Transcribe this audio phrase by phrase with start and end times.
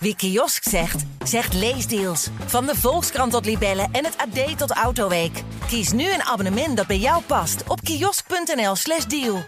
[0.00, 2.28] Wie kiosk zegt, zegt leesdeals.
[2.46, 5.42] Van de Volkskrant tot Libellen en het AD tot Autoweek.
[5.66, 9.42] Kies nu een abonnement dat bij jou past op kiosk.nl/slash deal.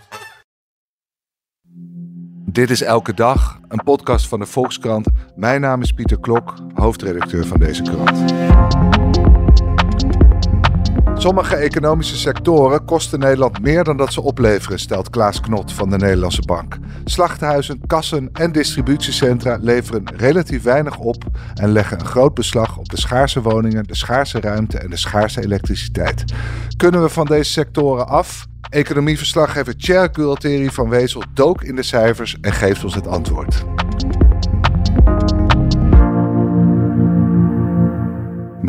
[2.52, 5.06] Dit is Elke Dag, een podcast van de Volkskrant.
[5.36, 8.89] Mijn naam is Pieter Klok, hoofdredacteur van deze krant.
[11.20, 15.96] Sommige economische sectoren kosten Nederland meer dan dat ze opleveren, stelt Klaas Knot van de
[15.96, 16.78] Nederlandse Bank.
[17.04, 23.00] Slachthuizen, kassen en distributiecentra leveren relatief weinig op en leggen een groot beslag op de
[23.00, 26.24] schaarse woningen, de schaarse ruimte en de schaarse elektriciteit.
[26.76, 28.46] Kunnen we van deze sectoren af?
[28.70, 33.64] Economieverslaggever Tjerk Gualteri van Wezel dook in de cijfers en geeft ons het antwoord.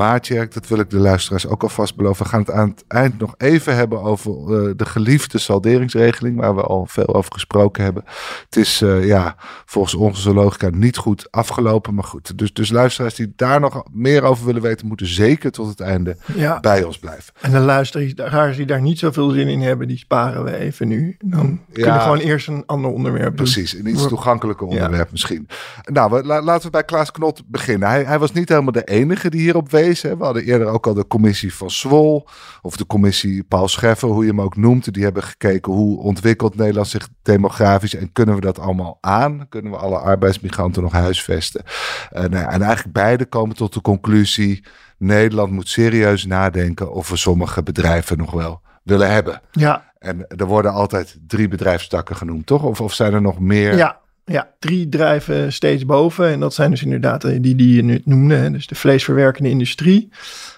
[0.01, 2.23] Maar dat wil ik de luisteraars ook alvast beloven.
[2.23, 6.55] We gaan het aan het eind nog even hebben over uh, de geliefde salderingsregeling, waar
[6.55, 8.03] we al veel over gesproken hebben.
[8.45, 12.37] Het is uh, ja, volgens onze logica niet goed afgelopen, maar goed.
[12.37, 16.15] Dus, dus luisteraars die daar nog meer over willen weten, moeten zeker tot het einde
[16.35, 16.59] ja.
[16.59, 17.33] bij ons blijven.
[17.41, 21.17] En de luisteraars die daar niet zoveel zin in hebben, die sparen we even nu.
[21.19, 23.45] Dan ja, kunnen we gewoon eerst een ander onderwerp doen.
[23.45, 25.11] Precies, een iets toegankelijker onderwerp ja.
[25.11, 25.47] misschien.
[25.83, 27.89] Nou, we, la, laten we bij Klaas Knot beginnen.
[27.89, 29.89] Hij, hij was niet helemaal de enige die hierop wees.
[29.99, 32.27] We hadden eerder ook al de commissie van Zwol,
[32.61, 34.93] of de commissie Paul Scheffer, hoe je hem ook noemt.
[34.93, 39.45] Die hebben gekeken hoe ontwikkelt Nederland zich demografisch en kunnen we dat allemaal aan?
[39.49, 41.63] Kunnen we alle arbeidsmigranten nog huisvesten?
[41.65, 44.63] Uh, nou ja, en eigenlijk beide komen tot de conclusie,
[44.97, 49.41] Nederland moet serieus nadenken of we sommige bedrijven nog wel willen hebben.
[49.51, 49.93] Ja.
[49.99, 52.63] En er worden altijd drie bedrijfstakken genoemd, toch?
[52.63, 53.77] Of, of zijn er nog meer?
[53.77, 54.00] Ja,
[54.31, 56.27] ja, drie drijven steeds boven.
[56.27, 58.51] En dat zijn dus inderdaad eh, die die je nu noemde.
[58.51, 60.09] Dus de vleesverwerkende industrie,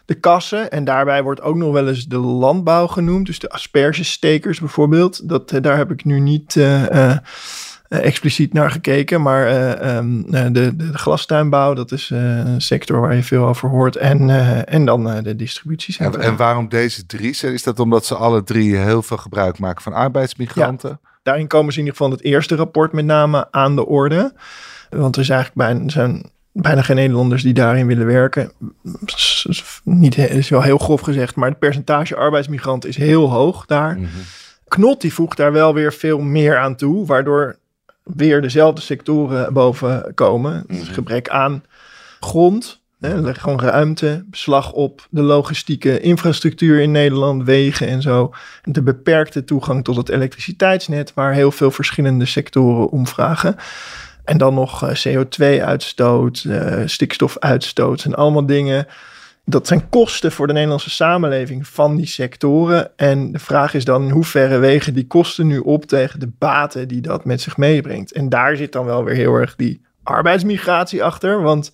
[0.06, 0.72] de kassen.
[0.72, 3.26] En daarbij wordt ook nog wel eens de landbouw genoemd.
[3.26, 5.30] Dus de aspergestekers bijvoorbeeld.
[5.30, 7.18] Dat, eh, daar heb ik nu niet uh,
[7.88, 9.22] expliciet naar gekeken.
[9.22, 9.48] Maar
[9.96, 13.96] um, de, de, de, glastuinbouw, dat is een sector waar je veel over hoort.
[13.96, 14.30] En,
[14.68, 16.22] en dan de distributiecentra.
[16.22, 17.30] En, en waarom deze drie?
[17.30, 21.00] Is dat omdat ze alle drie heel veel gebruik maken van arbeidsmigranten?
[21.04, 21.12] Ja.
[21.24, 24.34] Daarin komen ze in ieder geval het eerste rapport met name aan de orde.
[24.90, 28.52] Want er is eigenlijk bijna, zijn bijna geen Nederlanders die daarin willen werken.
[29.84, 33.98] Niet, is wel heel grof gezegd, maar het percentage arbeidsmigranten is heel hoog daar.
[33.98, 34.08] Mm
[34.68, 37.58] Knot die voegt daar wel weer veel meer aan toe, waardoor
[38.04, 40.64] weer dezelfde sectoren boven komen.
[40.68, 41.64] Mm gebrek aan
[42.20, 48.34] grond, Hè, gewoon ruimte, beslag op de logistieke infrastructuur in Nederland, wegen en zo.
[48.62, 53.56] En de beperkte toegang tot het elektriciteitsnet, waar heel veel verschillende sectoren om vragen.
[54.24, 58.88] En dan nog eh, CO2-uitstoot, uh, stikstofuitstoot en allemaal dingen.
[59.46, 62.98] Dat zijn kosten voor de Nederlandse samenleving van die sectoren.
[62.98, 66.88] En de vraag is dan in hoeverre wegen die kosten nu op tegen de baten
[66.88, 68.12] die dat met zich meebrengt.
[68.12, 71.42] En daar zit dan wel weer heel erg die arbeidsmigratie achter.
[71.42, 71.72] Want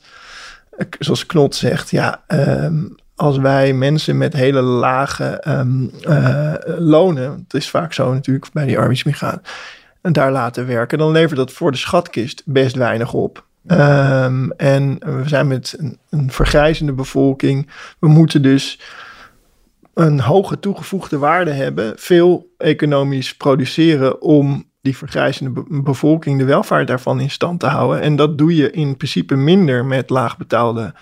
[0.99, 2.83] zoals Knot zegt, ja, ehm,
[3.15, 8.65] als wij mensen met hele lage um, uh, lonen, het is vaak zo natuurlijk bij
[8.65, 9.41] die arbeidsmigratie,
[10.01, 13.47] en daar laten werken, dan levert dat voor de schatkist best weinig op.
[13.67, 15.77] Um, en we zijn met
[16.09, 17.69] een vergrijzende bevolking.
[17.99, 18.79] We moeten dus
[19.93, 27.19] een hoge toegevoegde waarde hebben, veel economisch produceren om die vergrijzende bevolking, de welvaart daarvan
[27.19, 28.01] in stand te houden.
[28.01, 30.93] En dat doe je in principe minder met laagbetaalde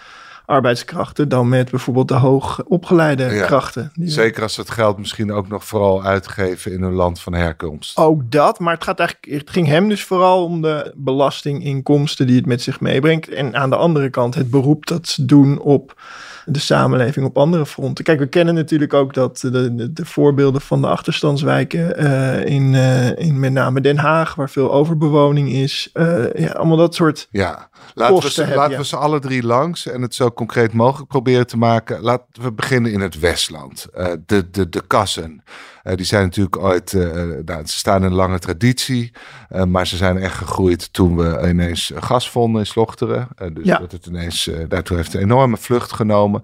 [0.48, 3.92] arbeidskrachten dan met bijvoorbeeld de hoog opgeleide krachten.
[3.96, 7.98] Zeker als ze het geld misschien ook nog vooral uitgeven in hun land van herkomst.
[7.98, 12.36] Ook dat, maar het, gaat eigenlijk, het ging hem dus vooral om de belastinginkomsten die
[12.36, 13.30] het met zich meebrengt.
[13.30, 16.02] En aan de andere kant het beroep dat ze doen op
[16.50, 18.04] de samenleving op andere fronten.
[18.04, 22.74] Kijk, we kennen natuurlijk ook dat de, de, de voorbeelden van de achterstandswijken uh, in,
[22.74, 25.90] uh, in met name Den Haag, waar veel overbewoning is.
[25.94, 27.28] Uh, ja, allemaal dat soort.
[27.32, 31.10] Ja, laten, we ze, laten we ze alle drie langs en het zo concreet mogelijk
[31.10, 32.02] proberen te maken.
[32.02, 33.88] Laten we beginnen in het Westland.
[34.26, 35.44] de, de, de kassen.
[35.88, 37.04] Uh, die zijn natuurlijk ooit, uh,
[37.46, 39.12] nou, ze staan in een lange traditie,
[39.52, 43.28] uh, maar ze zijn echt gegroeid toen we ineens gas vonden in Slochteren.
[43.54, 43.78] dus ja.
[43.78, 46.42] dat het ineens, daartoe heeft een enorme vlucht genomen.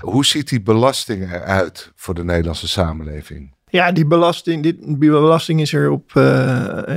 [0.00, 3.54] Hoe ziet die belasting eruit voor de Nederlandse samenleving?
[3.68, 6.10] Ja, die belasting, die belasting is er op,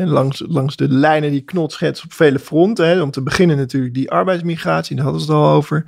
[0.06, 2.88] langs, langs de lijnen die Knot schetst op vele fronten.
[2.88, 3.02] Hè.
[3.02, 5.86] Om te beginnen natuurlijk die arbeidsmigratie, daar hadden ze het al over.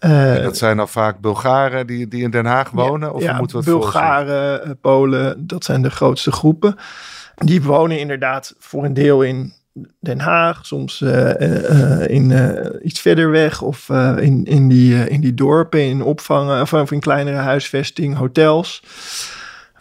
[0.00, 3.08] Uh, dat zijn dan vaak Bulgaren die, die in Den Haag wonen?
[3.08, 6.76] Ja, of ja, moeten we Bulgaren, uh, Polen, dat zijn de grootste groepen.
[7.34, 9.52] Die wonen inderdaad voor een deel in
[10.00, 12.32] Den Haag, soms uh, in
[12.82, 13.88] iets verder weg of
[14.18, 18.82] in, in, die, in die dorpen, in opvangen of in kleinere huisvesting, hotels.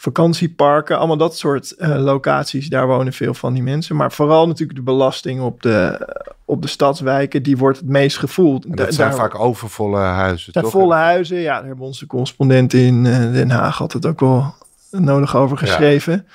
[0.02, 2.70] Vakantieparken, allemaal dat soort uh, locaties.
[2.70, 3.96] Daar wonen veel van die mensen.
[3.96, 6.08] Maar vooral natuurlijk de belasting op de,
[6.46, 8.66] op de stadswijken, die wordt het meest gevoeld.
[8.66, 10.72] En dat zijn vaak overvolle huizen, toch?
[10.72, 11.58] volle huizen, ja.
[11.58, 14.54] Daar hebben onze correspondenten in Den Haag altijd ook wel
[14.92, 16.14] nodig over geschreven.
[16.14, 16.34] Ja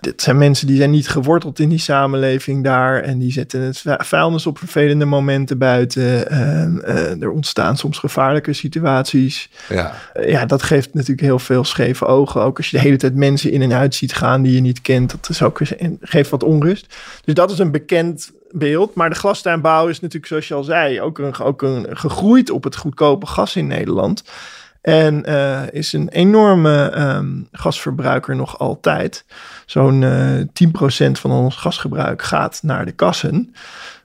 [0.00, 3.02] dit zijn mensen die zijn niet geworteld in die samenleving daar.
[3.02, 6.30] En die zetten het vuilnis op vervelende momenten buiten.
[6.30, 9.50] Ehm, eh, er ontstaan soms gevaarlijke situaties.
[9.68, 9.94] Ja.
[10.14, 12.40] Uh, ja, dat geeft natuurlijk heel veel scheve ogen.
[12.40, 14.80] Ook als je de hele tijd mensen in en uit ziet gaan die je niet
[14.80, 15.10] kent.
[15.10, 15.60] Dat is ook,
[16.00, 16.94] geeft wat onrust.
[17.24, 18.94] Dus dat is een bekend beeld.
[18.94, 22.64] Maar de glastuinbouw is natuurlijk, zoals je al zei, ook, een, ook een, gegroeid op
[22.64, 24.22] het goedkope gas in Nederland.
[24.88, 29.24] En uh, is een enorme um, gasverbruiker nog altijd.
[29.66, 30.46] Zo'n uh, eh,
[31.08, 33.54] 10% van ons gasgebruik gaat naar de kassen.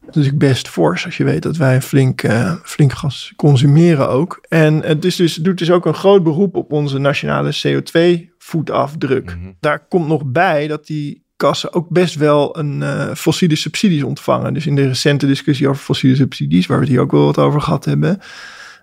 [0.05, 4.45] Dat is best fors als je weet dat wij flink, uh, flink gas consumeren ook.
[4.49, 9.35] En het is dus, doet dus ook een groot beroep op onze nationale CO2-voetafdruk.
[9.35, 9.55] Mm -hmm.
[9.59, 14.53] Daar komt nog bij dat die kassen ook best wel een uh, fossiele subsidies ontvangen.
[14.53, 17.37] Dus in de recente discussie over fossiele subsidies, waar we het hier ook wel wat
[17.37, 18.21] over gehad hebben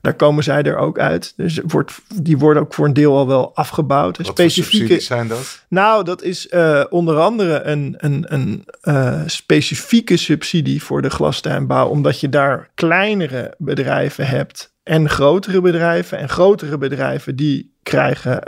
[0.00, 1.32] daar komen zij er ook uit.
[1.36, 4.16] Dus wordt, die worden ook voor een deel al wel afgebouwd.
[4.16, 5.64] Wat specifieke zijn dat?
[5.68, 11.88] Nou, dat is uh, onder andere een, een, een uh, specifieke subsidie voor de glastuinbouw,
[11.88, 16.18] omdat je daar kleinere bedrijven hebt en grotere bedrijven.
[16.18, 18.42] En grotere bedrijven die krijgen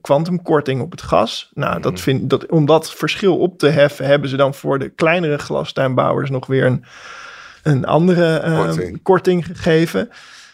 [0.00, 1.50] kwantumkorting uh, op het gas.
[1.54, 2.02] Nou, dat mhm.
[2.02, 6.30] vind, dat, om dat verschil op te heffen, hebben ze dan voor de kleinere glastuinbouwers
[6.30, 6.84] nog weer een,
[7.62, 9.02] een andere korting.
[9.02, 10.10] korting gegeven.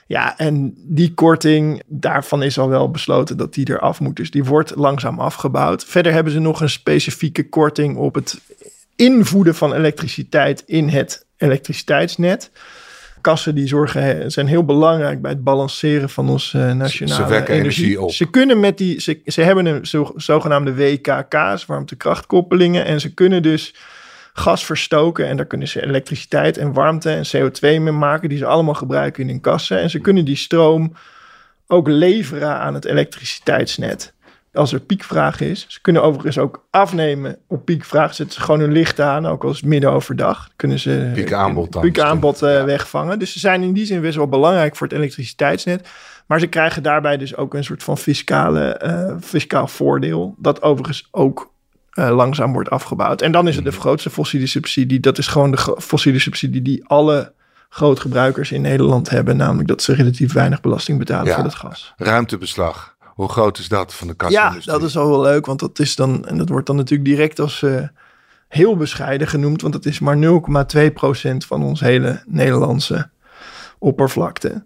[0.08, 4.16] Ja, en die korting, daarvan is al wel besloten dat die eraf moet.
[4.16, 5.84] Dus die wordt langzaam afgebouwd.
[5.84, 8.40] Verder hebben ze nog een specifieke korting op het
[8.96, 12.50] invoeden van elektriciteit in het elektriciteitsnet.
[13.20, 17.54] Kassen die zorgen zijn heel belangrijk bij het balanceren van onze uh, nationale ze energie.
[17.54, 18.10] energie op.
[18.10, 23.74] Ze kunnen met die, ze, ze hebben een zogenaamde WKK's, warmtekrachtkoppelingen, en ze kunnen dus
[24.38, 25.26] gas verstoken.
[25.26, 29.22] En daar kunnen ze elektriciteit en warmte en CO2 mee maken, die ze allemaal gebruiken
[29.22, 29.80] in hun kassen.
[29.80, 30.92] En ze kunnen die stroom
[31.66, 34.16] ook leveren aan het elektriciteitsnet.
[34.52, 35.64] Als er piekvraag is.
[35.68, 38.14] Ze kunnen overigens ook afnemen op piekvraag.
[38.14, 40.48] Zetten ze gewoon hun licht aan, ook als het midden overdag.
[40.56, 43.18] Kunnen ze piekaanbod, piekaanbod uh, wegvangen.
[43.18, 45.88] Dus ze zijn in die zin best wel belangrijk voor het elektriciteitsnet.
[46.26, 50.34] Maar ze krijgen daarbij dus ook een soort van fiscale, uh, fiscaal voordeel.
[50.38, 51.52] Dat overigens ook
[51.98, 53.22] uh, langzaam wordt afgebouwd.
[53.22, 53.80] En dan is het de mhm.
[53.80, 55.00] grootste fossiele subsidie.
[55.00, 57.32] Dat is gewoon de fossiele subsidie die alle
[57.68, 59.36] grootgebruikers in Nederland hebben.
[59.36, 61.92] Namelijk dat ze relatief weinig belasting betalen voor het gas.
[61.96, 62.96] Ruimtebeslag.
[63.04, 64.32] Hoe groot is dat van de kast?
[64.32, 65.46] Ja, dat is al wel leuk.
[65.46, 67.82] Want dat is dan, en dat wordt dan natuurlijk direct als uh,
[68.48, 69.60] heel bescheiden genoemd.
[69.60, 73.10] Want dat is maar 0,2% van ons hele Nederlandse
[73.78, 74.64] oppervlakte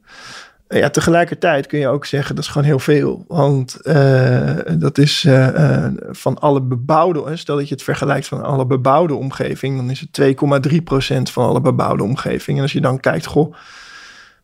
[0.73, 3.25] ja, tegelijkertijd kun je ook zeggen dat is gewoon heel veel.
[3.29, 8.67] Want uh, dat is uh, van alle bebouwde, stel dat je het vergelijkt van alle
[8.67, 10.37] bebouwde omgeving, dan is het
[11.17, 12.57] 2,3% van alle bebouwde omgeving.
[12.57, 13.55] En als je dan kijkt, goh,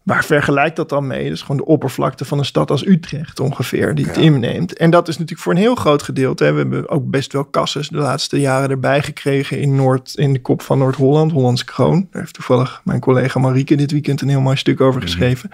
[0.09, 1.31] Waar vergelijkt dat dan mee?
[1.31, 4.77] Is gewoon de oppervlakte van een stad als Utrecht ongeveer, die het inneemt.
[4.77, 6.45] En dat is natuurlijk voor een heel groot gedeelte.
[6.45, 6.53] Hè.
[6.53, 10.41] We hebben ook best wel kassen de laatste jaren erbij gekregen in, Noord, in de
[10.41, 12.09] kop van Noord-Holland, Hollands Kroon.
[12.11, 15.11] Daar heeft toevallig mijn collega Marieke dit weekend een heel mooi stuk over mhm.
[15.11, 15.51] geschreven.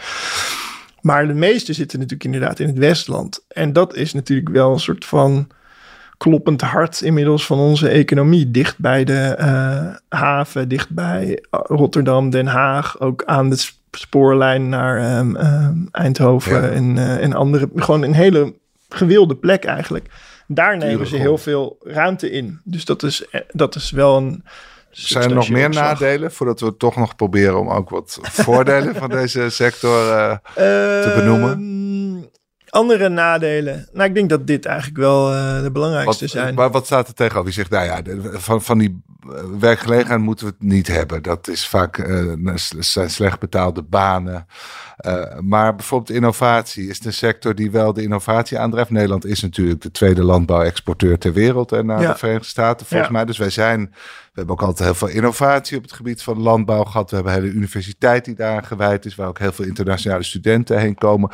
[1.00, 3.44] Maar de meeste zitten natuurlijk inderdaad in het Westland.
[3.48, 5.48] En dat is natuurlijk wel een soort van
[6.16, 8.50] kloppend hart inmiddels van onze economie.
[8.50, 13.56] Dicht bij de uh, haven, dicht bij Rotterdam, Den Haag, ook aan de
[13.96, 17.68] spoorlijn naar um, um, Eindhoven en, uh, en andere.
[17.74, 18.54] Gewoon een hele
[18.88, 20.06] gewilde plek eigenlijk.
[20.46, 22.60] Daar nemen ze heel veel ruimte in.
[22.64, 24.44] Dus dat is, eh, dat is wel een.
[24.90, 29.08] Zijn er nog meer nadelen voordat we toch nog proberen om ook wat voordelen van
[29.20, 32.23] deze sector uh, te benoemen?
[32.74, 33.88] Andere nadelen.
[33.92, 36.54] Nou, ik denk dat dit eigenlijk wel uh, de belangrijkste wat, zijn.
[36.54, 37.48] Maar wat staat er tegenover?
[37.48, 38.02] Je zegt, nou ja,
[38.38, 39.02] van, van die
[39.58, 41.22] werkgelegenheid moeten we het niet hebben.
[41.22, 44.46] Dat is vaak uh, zijn slecht betaalde banen.
[45.06, 48.90] Uh, maar bijvoorbeeld innovatie is de sector die wel de innovatie aandrijft.
[48.90, 53.24] Nederland is natuurlijk de tweede landbouwexporteur ter wereld en naar de Verenigde Staten volgens mij.
[53.24, 56.84] Dus wij zijn, we hebben ook altijd heel veel innovatie op het gebied van landbouw
[56.84, 57.10] gehad.
[57.10, 60.78] We hebben een hele universiteit die daar gewijd is, waar ook heel veel internationale studenten
[60.78, 61.30] heen komen.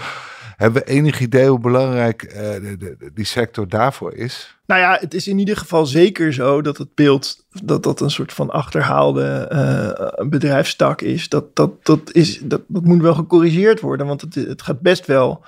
[0.60, 4.56] Hebben we enig idee hoe belangrijk de, die sector daarvoor is?
[4.66, 8.10] Nou ja, het is in ieder geval zeker zo dat het beeld dat dat een
[8.10, 11.28] soort van achterhaalde uh, bedrijfstak is.
[11.28, 15.06] Dat, dat, dat, is dat, dat moet wel gecorrigeerd worden, want het, het gaat best
[15.06, 15.44] wel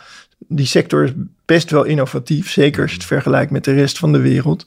[0.48, 1.12] die sector is
[1.44, 4.66] best wel innovatief, zeker als je het vergelijkt met de rest van de wereld.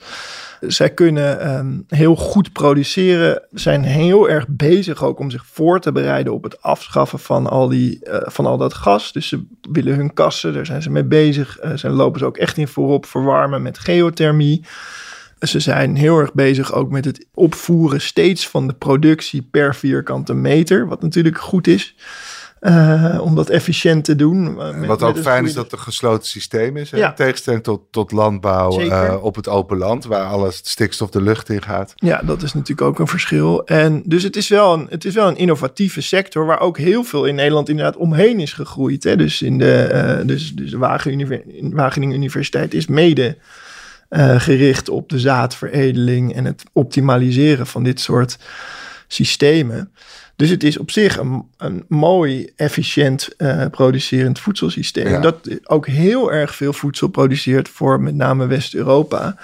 [0.60, 5.92] Zij kunnen ehm, heel goed produceren, zijn heel erg bezig ook om zich voor te
[5.92, 9.12] bereiden op het afschaffen van al, die, uh, van al dat gas.
[9.12, 11.64] Dus ze willen hun kassen, daar zijn ze mee bezig.
[11.64, 14.64] Uh, ze lopen ze ook echt in voorop, verwarmen met geothermie.
[15.40, 20.34] Ze zijn heel erg bezig ook met het opvoeren steeds van de productie per vierkante
[20.34, 21.96] meter, wat natuurlijk goed is.
[22.66, 24.58] Uh, om dat efficiënt te doen.
[24.58, 26.90] Uh, Wat ook fijn is dat het een gesloten systeem is.
[26.90, 27.10] Ja.
[27.10, 31.50] In tegenstelling tot, tot landbouw uh, op het open land, waar alles stikstof de lucht
[31.50, 31.94] in gaat.
[31.96, 33.66] Ja, dat is natuurlijk ook een verschil.
[33.66, 37.04] En dus het is wel een, het is wel een innovatieve sector, waar ook heel
[37.04, 39.04] veel in Nederland inderdaad omheen is gegroeid.
[39.04, 39.16] Hè?
[39.16, 40.78] Dus, in de, dus, dus de
[41.72, 43.38] Wageningen Universiteit is mede
[44.38, 48.38] gericht op de zaadveredeling en het optimaliseren van dit soort
[49.08, 49.92] systemen.
[50.36, 55.22] Dus het is op zich een, een mooi, efficiënt uh, producerend voedselsysteem.
[55.22, 59.38] Dat ook heel erg veel voedsel produceert voor met name West-Europa.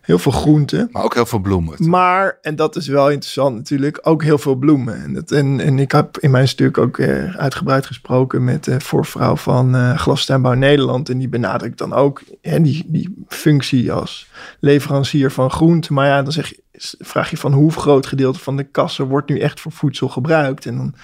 [0.00, 0.88] Heel veel groenten.
[0.92, 1.88] Maar ook heel veel bloemen.
[1.88, 5.02] Maar, en dat is wel interessant natuurlijk, ook heel veel bloemen.
[5.02, 8.80] En, dat, en, en ik heb in mijn stuk ook uh, uitgebreid gesproken met de
[8.80, 11.08] voorvrouw van uh, Glastuinbouw Nederland.
[11.08, 14.28] En die benadrukt dan ook hè, die, die functie als
[14.60, 15.94] leverancier van groenten.
[15.94, 16.59] Maar ja, dan zeg je,
[16.98, 20.66] vraag je van hoe groot gedeelte van de kassen wordt nu echt voor voedsel gebruikt.
[20.66, 20.94] En dan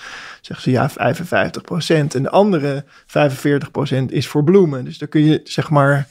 [0.41, 2.15] zeggen ze ja, 55 procent.
[2.15, 4.85] En de andere 45 procent is voor bloemen.
[4.85, 6.09] Dus dan kun je zeg maar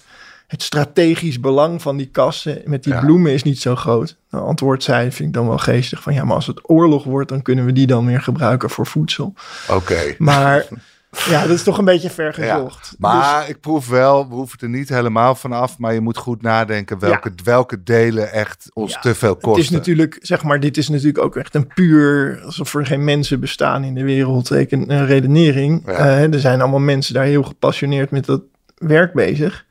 [0.48, 4.16] het strategisch belang van die kassen met die bloemen is niet zo groot.
[4.30, 7.30] Nou, antwoord zij, vind ik dan wel geestig, van ja, maar als het oorlog wordt,
[7.30, 9.34] dan kunnen we die dan weer gebruiken voor voedsel.
[9.70, 10.16] Oké.
[10.18, 10.66] Maar
[11.30, 12.96] ja, dat is toch een beetje ver gezocht.
[12.98, 16.42] maar dus- ik proef wel, we hoeven er niet helemaal vanaf, maar je moet goed
[16.42, 19.52] nadenken welke, welke delen echt ons te veel kosten.
[19.52, 23.04] Het is natuurlijk, zeg maar, dit is natuurlijk ook echt een puur, alsof er geen
[23.04, 25.88] mensen bestaan in de wereld, een redenering.
[25.88, 28.42] Uh, er zijn allemaal mensen daar heel gepassioneerd met dat
[28.78, 29.66] werk bezig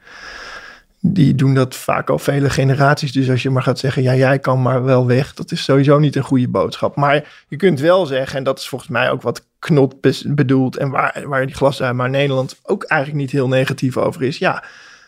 [1.06, 3.12] die doen dat vaak al vele generaties.
[3.12, 5.98] Dus als je maar gaat zeggen, ja, jij kan maar wel weg, dat is sowieso
[5.98, 6.96] niet een goede boodschap.
[6.96, 9.94] Maar je kunt wel zeggen, en dat is volgens mij ook wat Knot
[10.26, 14.38] bedoelt en waar, waar die glasruim maar Nederland ook eigenlijk niet heel negatief over is.
[14.38, 14.64] Ja,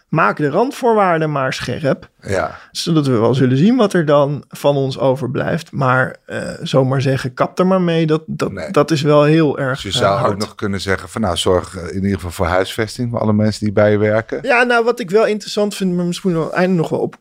[0.08, 2.08] maak de randvoorwaarden maar scherp.
[2.20, 2.58] Ja.
[2.70, 5.72] Zodat we wel zullen zien wat er dan van ons overblijft.
[5.72, 9.82] Maar uh, zomaar zeggen, kap er maar mee, dat, dat, dat is wel heel erg
[9.82, 12.46] Dus je zou uh, ook nog kunnen zeggen van nou, zorg in ieder geval voor
[12.46, 14.38] huisvesting voor alle mensen die bij je werken.
[14.42, 17.16] Ja, nou wat ik wel interessant vind, maar misschien wel eindelijk nog wel op,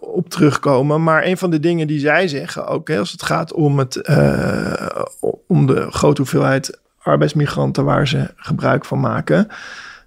[0.00, 1.02] op terugkomen.
[1.02, 4.08] Maar een van de dingen die zij zeggen ook, hè, als het gaat om, het,
[4.10, 5.04] uh,
[5.46, 9.48] om de grote hoeveelheid arbeidsmigranten waar ze gebruik van maken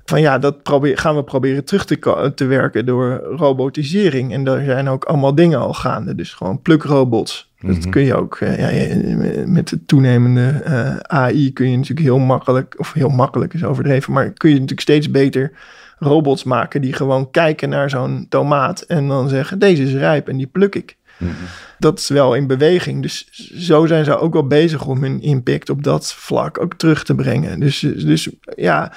[0.05, 4.33] van ja, dat probeer, gaan we proberen terug te, te werken door robotisering.
[4.33, 6.15] En daar zijn ook allemaal dingen al gaande.
[6.15, 7.51] Dus gewoon plukrobots.
[7.59, 7.89] Dat mhm.
[7.89, 12.75] kun je ook, uh, ja, met de toenemende uh, AI kun je natuurlijk heel makkelijk,
[12.77, 15.51] of heel makkelijk is overdreven, maar kun je natuurlijk steeds beter
[15.97, 20.37] robots maken die gewoon kijken naar zo'n tomaat en dan zeggen, deze is rijp en
[20.37, 20.97] die pluk ik.
[21.17, 21.31] Mhm.
[21.79, 23.01] Dat is wel in beweging.
[23.01, 27.03] Dus zo zijn ze ook wel bezig om hun impact op dat vlak ook terug
[27.03, 27.59] te brengen.
[27.59, 28.93] Dus, dus ja,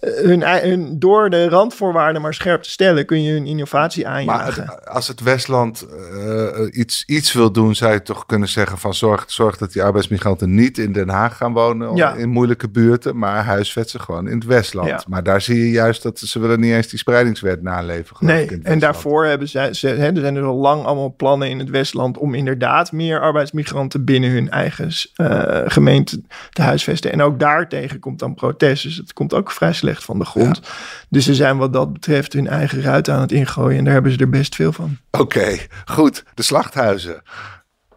[0.00, 4.64] hun, hun, door de randvoorwaarden maar scherp te stellen, kun je hun innovatie aanjagen.
[4.66, 8.94] Maar als het Westland uh, iets, iets wil doen, zou je toch kunnen zeggen van
[8.94, 12.14] zorg, zorg dat die arbeidsmigranten niet in Den Haag gaan wonen, ja.
[12.14, 14.88] in moeilijke buurten, maar huisvet ze gewoon in het Westland.
[14.88, 15.02] Ja.
[15.08, 18.16] Maar daar zie je juist dat ze willen niet eens die spreidingswet naleven.
[18.20, 21.58] Nee, en daarvoor hebben zij, ze, hè, er zijn er al lang allemaal plannen in
[21.58, 27.12] het Westland om inderdaad meer arbeidsmigranten binnen hun eigen uh, gemeente te huisvesten.
[27.12, 28.82] En ook daartegen komt dan protest.
[28.82, 30.60] Dus het komt ook vrij slecht van de grond.
[31.08, 33.78] Dus ze zijn wat dat betreft hun eigen ruit aan het ingooien.
[33.78, 34.96] En daar hebben ze er best veel van.
[35.10, 36.24] Oké, goed.
[36.34, 37.22] De slachthuizen.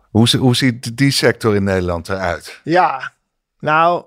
[0.10, 2.60] Hoe, hoe ziet die sector in Nederland eruit?
[2.64, 3.12] Ja,
[3.60, 4.06] nou,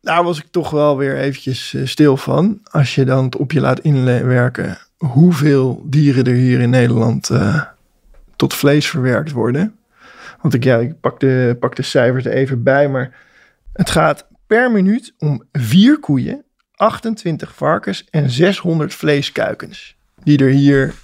[0.00, 2.60] daar was ik toch wel weer eventjes eh, stil van.
[2.70, 7.62] Als je dan op je laat inwerken hoeveel dieren er hier in Nederland uh,
[8.36, 9.76] tot vlees verwerkt worden.
[10.40, 13.16] Want ik, ja, ik pak de, pak de cijfers er even bij, maar
[13.72, 16.44] het gaat per minuut om vier koeien
[16.76, 19.96] 28 varkens en 600 vleeskuikens.
[20.22, 20.94] Die er hier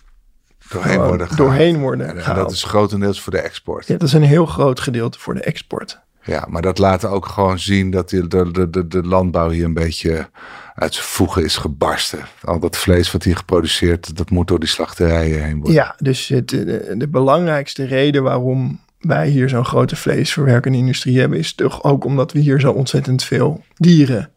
[0.69, 1.37] doorheen worden gehaald.
[1.37, 3.87] Doorheen worden en, en, dat is grotendeels voor de export.
[3.87, 6.01] Ja, dat is een heel groot gedeelte voor de export.
[6.23, 9.75] Ja, maar dat laat ook gewoon zien dat de, de, de, de landbouw hier een
[9.75, 10.29] beetje
[10.75, 12.21] uit zijn voegen is gebarsten.
[12.45, 15.73] Al dat vlees wat hier geproduceerd, dat moet door die slachterijen heen worden.
[15.73, 21.39] Ja, dus het, de, de belangrijkste reden waarom wij hier zo'n grote vleesverwerkende industrie hebben,
[21.39, 24.31] is toch ook omdat we hier zo ontzettend veel dieren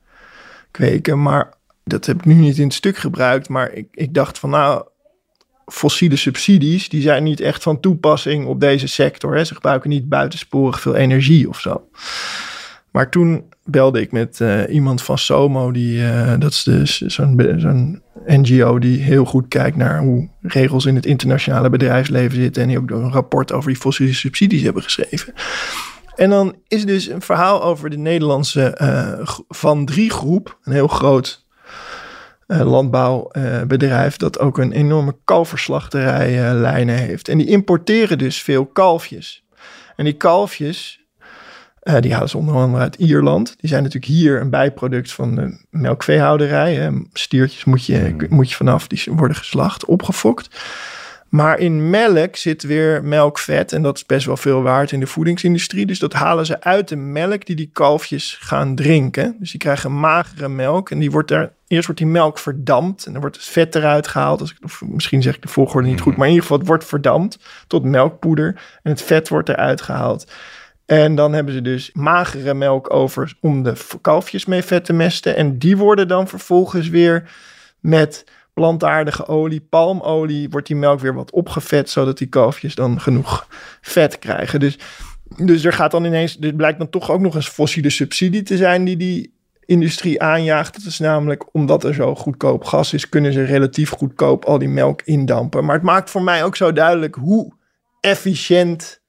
[1.15, 1.53] Maar
[1.83, 3.49] dat heb ik nu niet in het stuk gebruikt.
[3.49, 4.85] Maar ik, ik dacht van nou,
[5.65, 9.35] fossiele subsidies, die zijn niet echt van toepassing op deze sector.
[9.35, 9.43] Hè.
[9.43, 11.87] Ze gebruiken niet buitensporig veel energie of zo.
[12.91, 17.55] Maar toen belde ik met uh, iemand van Somo, die, uh, dat is dus zo'n
[17.57, 22.61] zo'n NGO die heel goed kijkt naar hoe regels in het internationale bedrijfsleven zitten.
[22.61, 25.33] En die ook een rapport over die fossiele subsidies hebben geschreven.
[26.15, 30.57] En dan is dus een verhaal over de Nederlandse uh, Van Drie groep.
[30.63, 31.45] Een heel groot
[32.47, 37.27] uh, landbouwbedrijf dat ook een enorme kalverslachterijlijnen heeft.
[37.27, 39.43] En die importeren dus veel kalfjes.
[39.95, 41.01] En die kalfjes,
[41.83, 43.55] uh, die halen ze onder andere uit Ierland.
[43.57, 46.73] Die zijn natuurlijk hier een bijproduct van de melkveehouderij.
[46.73, 46.89] Hè.
[47.13, 48.25] Stiertjes moet je, hmm.
[48.29, 50.61] moet je vanaf, die worden geslacht, opgefokt.
[51.33, 55.07] Maar in melk zit weer melkvet en dat is best wel veel waard in de
[55.07, 55.85] voedingsindustrie.
[55.85, 59.35] Dus dat halen ze uit de melk die die kalfjes gaan drinken.
[59.39, 63.11] Dus die krijgen magere melk en die wordt daar, eerst wordt die melk verdampt en
[63.11, 64.41] dan wordt het vet eruit gehaald.
[64.41, 66.19] Als ik, of misschien zeg ik de volgorde niet goed, mhm.
[66.19, 70.31] maar in ieder geval het wordt verdampt tot melkpoeder en het vet wordt eruit gehaald.
[70.85, 75.35] En dan hebben ze dus magere melk over om de kalfjes mee vet te mesten.
[75.35, 77.29] En die worden dan vervolgens weer
[77.79, 83.47] met plantaardige olie, palmolie, wordt die melk weer wat opgevet, zodat die kalfjes dan genoeg
[83.81, 84.59] vet krijgen.
[84.59, 84.77] Dus,
[85.37, 88.57] dus er gaat dan ineens, er blijkt dan toch ook nog eens fossiele subsidie te
[88.57, 89.33] zijn die die
[89.65, 90.73] industrie aanjaagt.
[90.73, 94.69] Dat is namelijk omdat er zo goedkoop gas is, kunnen ze relatief goedkoop al die
[94.69, 95.65] melk indampen.
[95.65, 97.53] Maar het maakt voor mij ook zo duidelijk hoe
[97.99, 99.01] efficiënt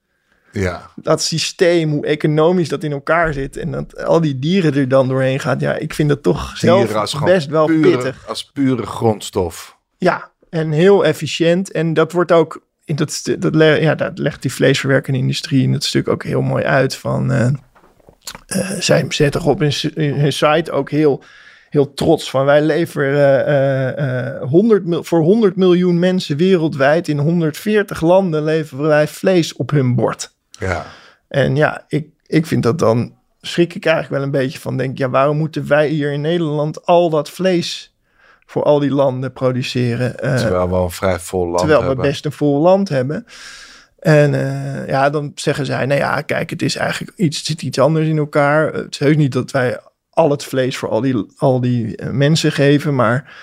[0.55, 0.91] ja.
[0.95, 5.09] Dat systeem, hoe economisch dat in elkaar zit en dat al die dieren er dan
[5.09, 5.61] doorheen gaat.
[5.61, 8.29] Ja, ik vind dat toch zelf best wel pittig.
[8.29, 9.77] Als pure grondstof.
[9.99, 11.71] Ja, en heel efficiënt.
[11.71, 15.85] En dat wordt ook, in dat, dat, ja, dat legt die vleesverwerkende industrie in dat
[15.85, 16.97] stuk ook heel mooi uit.
[16.97, 17.49] Van, uh,
[18.47, 21.23] uh, zij zetten op hun site ook heel
[21.75, 22.45] heel trots van.
[22.45, 29.09] Wij leveren uh, uh, 100 voor 100 miljoen mensen wereldwijd in 140 landen leveren wij
[29.09, 30.35] vlees op hun bord.
[30.59, 30.87] Ja.
[31.29, 34.77] En ja, ik, ik vind dat dan schrik ik eigenlijk wel een beetje van.
[34.77, 37.95] Denk, ja, waarom moeten wij hier in Nederland al dat vlees
[38.47, 40.15] voor al die landen produceren?
[40.25, 41.97] Uh, terwijl we een vrij vol land terwijl hebben.
[41.97, 43.27] we best een vol land hebben.
[43.99, 47.63] En uh, ja, dan zeggen zij, nou ja, kijk, het is eigenlijk iets, het zit
[47.63, 48.73] iets anders in elkaar.
[48.73, 49.79] Het is heus niet dat wij
[50.11, 53.35] al het vlees voor al die, al die uh, mensen geven, maar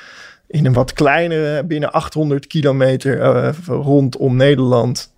[0.47, 5.10] in een wat kleinere, binnen 800 kilometer rondom Nederland,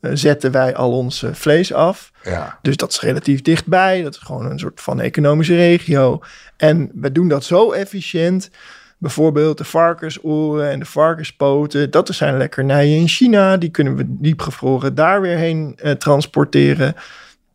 [0.00, 2.12] zetten wij al ons uh, vlees af.
[2.22, 2.58] Ja.
[2.62, 4.02] Dus dat is relatief dichtbij.
[4.02, 6.20] Dat is gewoon een soort van economische regio.
[6.56, 8.50] En we doen dat zo efficiënt.
[8.98, 11.90] Bijvoorbeeld de varkensoren en de varkenspoten.
[11.90, 13.56] Dat zijn lekkernijen in China.
[13.56, 16.94] Die kunnen we diepgevroren daar weer heen uh, transporteren.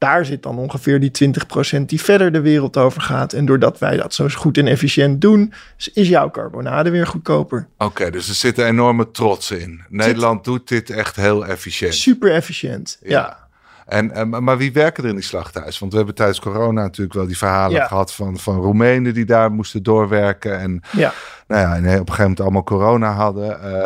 [0.02, 1.34] Daar zit dan ongeveer die
[1.78, 3.34] 20% die verder de wereld over gaat.
[3.34, 5.54] En doordat wij dat zo goed en efficiënt doen,
[5.94, 7.68] is jouw carbonade weer goedkoper.
[7.78, 9.82] Oké, okay, dus er zit een enorme trots in.
[9.90, 11.94] Nederland doet dit echt heel efficiënt.
[11.94, 13.10] Super efficiënt, ja.
[13.10, 13.48] ja.
[13.86, 15.80] En, maar wie werken er in die slachthuis?
[15.80, 17.88] Want we hebben tijdens corona natuurlijk wel die verhalen ja.
[17.88, 20.60] gehad van, van Roemenen die daar moesten doorwerken.
[20.60, 21.14] En ja.
[21.48, 23.60] nou ja, en op een gegeven moment allemaal corona hadden.
[23.64, 23.84] Uh,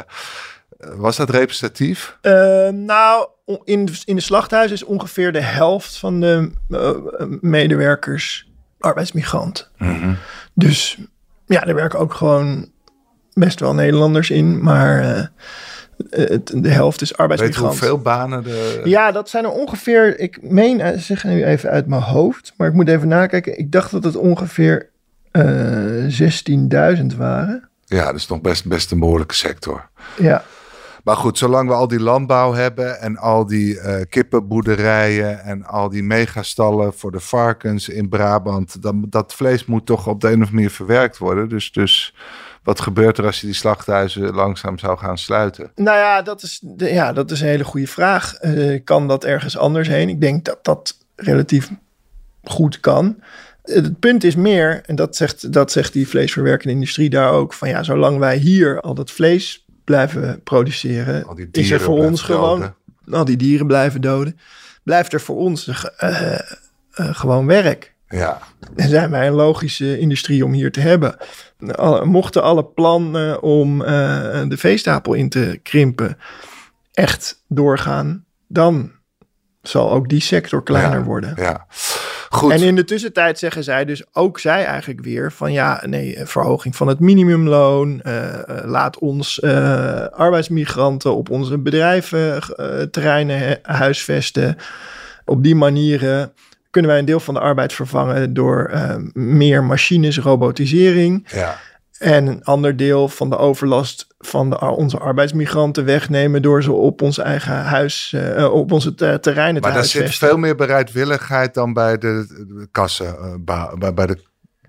[0.96, 2.18] was dat representatief?
[2.22, 3.28] Uh, nou,
[3.64, 6.92] in, in de slachthuis is ongeveer de helft van de uh,
[7.42, 9.72] medewerkers arbeidsmigrant.
[9.78, 10.18] Mm -hmm.
[10.54, 10.98] Dus
[11.46, 12.70] ja, er werken ook gewoon
[13.34, 15.26] best wel Nederlanders in, maar uh,
[16.10, 17.72] het, de helft is arbeidsmigrant.
[17.72, 18.82] Weet hoeveel banen de...
[18.84, 22.74] Ja, dat zijn er ongeveer, ik meen, zeg nu even uit mijn hoofd, maar ik
[22.74, 23.58] moet even nakijken.
[23.58, 24.90] Ik dacht dat het ongeveer
[25.38, 25.42] 16.000
[27.18, 27.70] waren.
[27.86, 29.90] Ja, dat is nog best, best een behoorlijke sector.
[30.18, 30.44] Ja.
[31.06, 35.90] Maar goed, zolang we al die landbouw hebben en al die uh, kippenboerderijen en al
[35.90, 40.34] die megastallen voor de varkens in Brabant, dan, dat vlees moet toch op de een
[40.34, 41.50] of andere manier verwerkt worden.
[41.50, 42.16] Dus, dus
[42.64, 45.72] wat gebeurt er als je die slachthuizen langzaam zou gaan sluiten?
[45.76, 48.42] Nou ja, dat is, ja, dat is een hele goede vraag.
[48.42, 50.10] Uh, kan dat ergens anders heen?
[50.10, 51.72] Ik denk dat dat relatief
[52.44, 53.20] goed kan.
[53.64, 57.70] Het punt is meer, en dat zegt, dat zegt die vleesverwerkende industrie daar ook, van
[57.70, 62.74] ja, zolang wij hier al dat vlees blijven produceren, is er voor ons gewoon,
[63.12, 64.40] al die dieren blijven doden,
[64.84, 66.40] blijft er voor ons uh, uh,
[66.96, 67.94] gewoon werk.
[68.08, 68.42] Ja.
[68.76, 71.18] En zijn wij een logische industrie om hier te hebben.
[71.76, 76.18] Alle, mochten alle plannen om de veestapel in te krimpen
[76.94, 78.92] echt doorgaan, dan
[79.62, 81.34] zal ook die sector kleiner ja, worden.
[81.36, 81.68] Ja.
[82.36, 82.52] Goed.
[82.52, 86.76] En in de tussentijd zeggen zij dus ook zij eigenlijk weer van ja, nee, verhoging
[86.76, 88.02] van het minimumloon.
[88.04, 88.14] Uh,
[88.64, 94.58] laat ons uh, arbeidsmigranten op onze bedrijventerreinen huisvesten.
[95.26, 96.34] Op die manieren
[96.70, 98.72] kunnen wij een deel van de arbeid vervangen door
[99.14, 101.28] meer machines, robotisering.
[101.32, 101.58] Ja.
[102.00, 107.02] En een ander deel van de overlast van de, onze arbeidsmigranten wegnemen door ze op
[107.02, 111.54] ons eigen huis, uh, op onze te, terreinen te Maar daar zit veel meer bereidwilligheid
[111.54, 113.34] dan bij de, de kassen, uh,
[113.78, 114.18] bij, bij de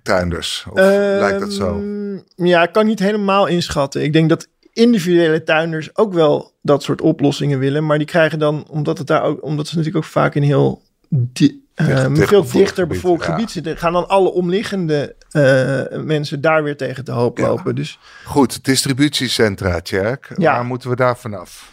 [0.02, 0.66] tuinders?
[0.70, 1.76] Of lijkt dat zo?
[1.76, 4.02] Ehm, ja, ik kan niet helemaal inschatten.
[4.02, 7.86] Ik denk dat individuele tuinders ook wel dat soort oplossingen willen.
[7.86, 10.82] Maar die krijgen dan, omdat, het daar ook, omdat ze natuurlijk ook vaak in heel
[11.08, 16.76] di uh, veel dichter bevolkt gebied, zitten, gaan dan alle omliggende uh, mensen daar weer
[16.76, 17.74] tegen te hoop lopen.
[17.74, 20.32] Dus, Goed, distributiecentra, Tjerk.
[20.36, 20.52] Ja.
[20.52, 21.70] Waar moeten we daar vanaf?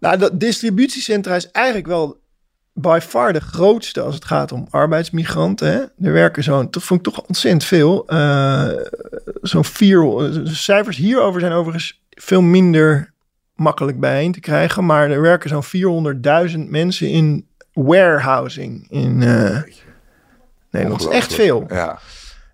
[0.00, 2.20] Nou, dat distributiecentra is eigenlijk wel
[2.72, 5.72] by far de grootste als het gaat om arbeidsmigranten.
[5.72, 6.06] Hè?
[6.06, 8.04] Er werken zo'n, dat vond ik toch ontzettend veel.
[8.12, 8.68] Uh,
[9.42, 10.00] zo'n vier,
[10.32, 13.12] de cijfers hierover zijn overigens veel minder
[13.54, 14.86] makkelijk bijeen te krijgen.
[14.86, 16.14] Maar er werken zo'n
[16.50, 17.46] 400.000 mensen in
[17.76, 19.62] warehousing in uh,
[20.70, 21.02] Nederland.
[21.02, 21.64] Dat is echt veel.
[21.68, 21.98] Ja.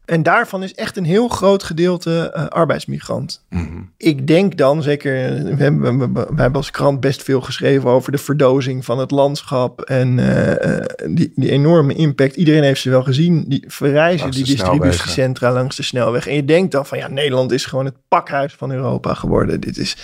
[0.04, 3.44] En daarvan is echt een heel groot gedeelte uh, arbeidsmigrant.
[3.48, 3.92] Mm -hmm.
[3.96, 5.12] Ik denk dan, zeker,
[5.56, 9.10] we hebben, we, we, hebben als krant best veel geschreven over de verdozing van het
[9.10, 12.36] landschap en uh, die, die, enorme impact.
[12.36, 16.26] Iedereen heeft ze wel gezien, die verrijzen die distributiecentra langs de snelweg.
[16.26, 19.60] En je denkt dan van ja, Nederland is gewoon het pakhuis van Europa geworden.
[19.60, 19.96] Dit is.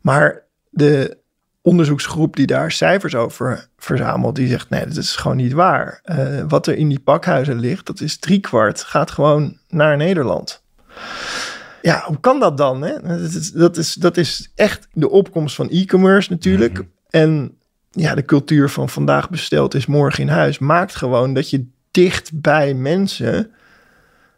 [0.00, 1.19] Maar de
[1.62, 6.00] onderzoeksgroep die daar cijfers over verzamelt, die zegt nee, dat is gewoon niet waar.
[6.04, 10.62] Uh, wat er in die pakhuizen ligt, dat is driekwart, gaat gewoon naar Nederland.
[11.82, 12.82] Ja, hoe kan dat dan?
[12.82, 13.00] Hè?
[13.00, 16.72] Dat, is, dat, is, dat is echt de opkomst van e-commerce natuurlijk.
[16.72, 16.90] Mm -hmm.
[17.10, 17.54] En
[17.90, 22.40] ja, de cultuur van vandaag besteld is morgen in huis maakt gewoon dat je dicht
[22.40, 23.50] bij mensen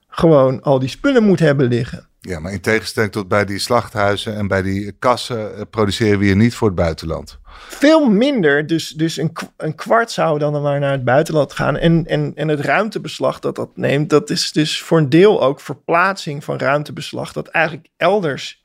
[0.09, 2.07] gewoon al die spullen moet hebben liggen.
[2.29, 6.37] Ja, maar in tegenstelling tot bij die slachthuizen en bij die kassen produceren we hier
[6.37, 7.39] niet voor het buitenland.
[7.69, 11.77] Veel minder, dus, dus een, een kwart zou dan maar naar het buitenland gaan.
[11.77, 15.61] En, en, en het ruimtebeslag dat dat neemt, dat is dus voor een deel ook
[15.61, 18.65] verplaatsing van ruimtebeslag dat eigenlijk elders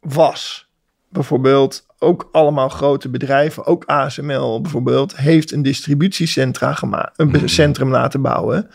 [0.00, 0.68] was.
[1.08, 7.48] Bijvoorbeeld ook allemaal grote bedrijven, ook ASML bijvoorbeeld, heeft een distributiecentra gemaakt, een mm.
[7.48, 8.70] centrum laten bouwen.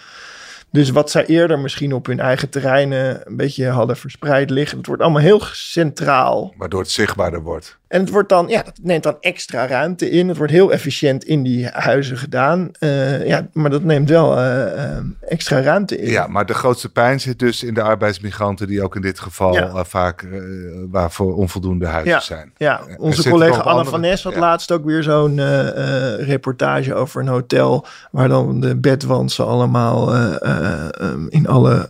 [0.72, 4.88] Dus wat zij eerder misschien op hun eigen terreinen een beetje hadden verspreid liggen, het
[4.88, 6.54] wordt allemaal heel centraal.
[6.58, 7.80] Waardoor het zichtbaarder wordt.
[7.92, 10.28] En het wordt dan, ja, dat neemt dan extra ruimte in.
[10.28, 12.72] Het wordt heel efficiënt in die huizen gedaan.
[12.80, 16.12] Uh, ja, maar dat neemt wel uh, uh, extra ruimte in.
[16.12, 19.54] Ja, maar de grootste pijn zit dus in de arbeidsmigranten, die ook in dit geval
[19.54, 19.84] ja.
[19.84, 20.28] vaak
[20.90, 22.20] waarvoor onvoldoende huizen ja.
[22.20, 22.52] zijn.
[22.58, 23.90] Ja, onze collega Anne andere...
[23.90, 24.40] van Nes had ja.
[24.40, 25.40] laatst ook weer zo'n
[26.18, 31.90] reportage over een hotel waar dan de bedwantsen allemaal um, in alle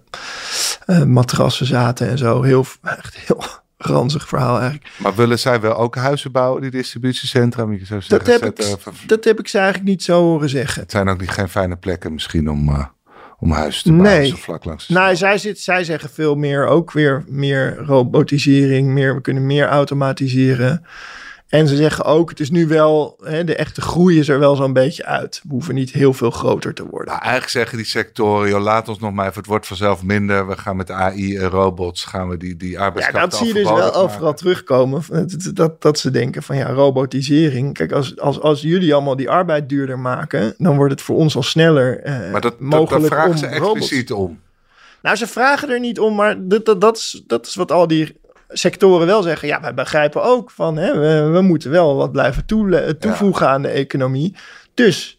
[1.05, 2.41] matrassen zaten en zo.
[2.41, 3.43] Heel, echt heel
[3.81, 4.89] ranzig verhaal eigenlijk.
[4.97, 7.63] Maar willen zij wel ook huizen bouwen, die distributiecentra?
[7.71, 10.81] Je zou zeggen, dat, heb ik, dat heb ik ze eigenlijk niet zo horen zeggen.
[10.81, 12.85] Het zijn ook niet geen fijne plekken misschien om, uh,
[13.39, 14.19] om huizen te bouwen.
[14.21, 14.35] Nee.
[14.35, 19.21] vlak langs nou, zij, zit, zij zeggen veel meer, ook weer meer robotisering, meer, we
[19.21, 20.85] kunnen meer automatiseren.
[21.51, 24.55] En ze zeggen ook, het is nu wel, hè, de echte groei is er wel
[24.55, 25.39] zo'n beetje uit.
[25.43, 27.07] We hoeven niet heel veel groter te worden.
[27.07, 30.47] Nou, eigenlijk zeggen die sectoren, joh, laat ons nog maar even, het wordt vanzelf minder.
[30.47, 33.53] We gaan met AI en robots, gaan we die, die arbeidskracht Ja, dat zie je
[33.53, 35.03] dus wel overal terugkomen.
[35.09, 37.73] Dat, dat, dat ze denken van ja, robotisering.
[37.73, 41.35] Kijk, als, als, als jullie allemaal die arbeid duurder maken, dan wordt het voor ons
[41.35, 44.29] al sneller eh, maar dat, mogelijk dat, dat vragen om ze expliciet robots.
[44.29, 44.39] om.
[45.01, 47.87] Nou, ze vragen er niet om, maar dat, dat, dat, is, dat is wat al
[47.87, 48.15] die
[48.51, 52.45] sectoren wel zeggen, ja, wij begrijpen ook van, hè, we, we moeten wel wat blijven
[52.45, 53.51] toe, toevoegen ja.
[53.51, 54.35] aan de economie.
[54.73, 55.17] Dus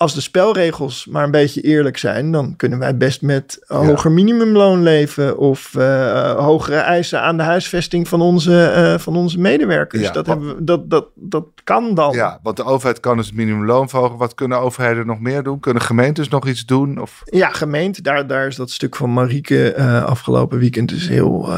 [0.00, 4.14] als de spelregels maar een beetje eerlijk zijn, dan kunnen wij best met hoger ja.
[4.14, 10.02] minimumloon leven of uh, hogere eisen aan de huisvesting van onze, uh, van onze medewerkers.
[10.02, 12.12] Ja, dat, wat, hebben we, dat, dat, dat kan dan.
[12.12, 14.18] Ja, want de overheid kan dus het minimumloon verhogen.
[14.18, 15.60] Wat kunnen overheden nog meer doen?
[15.60, 17.00] Kunnen gemeentes nog iets doen?
[17.00, 17.22] Of?
[17.24, 21.48] Ja, gemeente, daar, daar is dat stuk van Marieke uh, afgelopen weekend dus heel,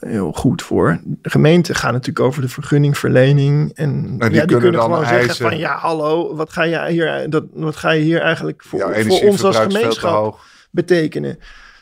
[0.00, 1.00] heel goed voor.
[1.04, 3.72] De gemeenten gaan natuurlijk over de vergunningverlening.
[3.74, 5.24] En, en die, ja, die kunnen, kunnen gewoon eisen.
[5.24, 8.80] zeggen van ja, hallo, wat ga je hier, dat, wat ga je hier eigenlijk voor,
[8.80, 11.38] voor ons als gemeenschap betekenen?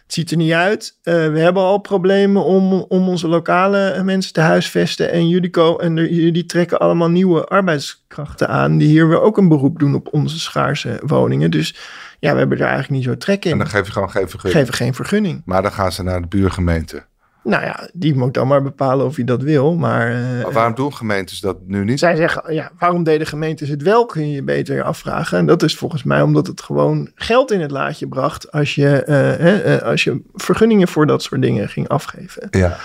[0.07, 0.99] Het ziet er niet uit.
[1.03, 5.11] Uh, we hebben al problemen om, om onze lokale mensen te huisvesten.
[5.11, 8.79] En jullie, ko- en er, jullie trekken allemaal nieuwe arbeidskrachten aan.
[8.79, 11.51] Die hier weer ook een beroep doen op onze schaarse woningen.
[11.51, 11.77] Dus
[12.19, 13.51] ja, we hebben er eigenlijk niet zo trek in.
[13.53, 14.61] En dan geef je gewoon geen vergunning.
[14.61, 15.42] Geven geen vergunning.
[15.45, 17.05] Maar dan gaan ze naar de buurgemeente.
[17.46, 19.74] Nou ja, die moet dan maar bepalen of hij dat wil.
[19.74, 21.98] Maar, uh, maar waarom doen gemeentes dat nu niet?
[21.98, 25.38] Zij zeggen, ja, waarom deden gemeentes het wel, kun je je beter afvragen.
[25.38, 29.04] En dat is volgens mij omdat het gewoon geld in het laadje bracht als je,
[29.09, 32.46] uh, uh, als je vergunningen voor dat soort dingen ging afgeven.
[32.50, 32.76] Ja.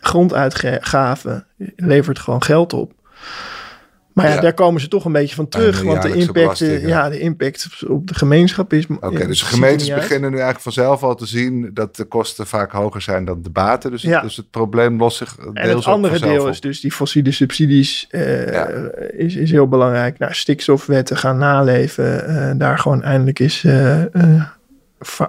[0.00, 2.92] Gronduitgaven levert gewoon geld op.
[4.18, 5.82] Maar ja, ja, daar komen ze toch een beetje van terug.
[5.82, 8.86] Want de impact, ja, de impact op de gemeenschap is.
[8.86, 12.72] Oké, okay, dus gemeentes beginnen nu eigenlijk vanzelf al te zien dat de kosten vaak
[12.72, 13.90] hoger zijn dan de baten.
[13.90, 14.20] Dus, ja.
[14.20, 15.34] dus het probleem lost zich.
[15.34, 16.48] Deels en het andere deel op.
[16.48, 18.66] is dus die fossiele subsidies uh, ja.
[19.16, 20.18] is, is heel belangrijk.
[20.18, 22.30] Nou, stikstofwetten gaan naleven.
[22.30, 24.02] Uh, daar gewoon eindelijk is uh,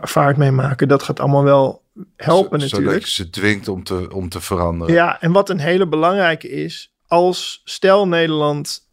[0.01, 0.87] vaart mee maken.
[0.87, 1.81] Dat gaat allemaal wel
[2.17, 2.89] helpen natuurlijk.
[2.89, 4.93] Zodat je ze dwingt om te, om te veranderen.
[4.93, 8.87] Ja, en wat een hele belangrijke is, als stel Nederland...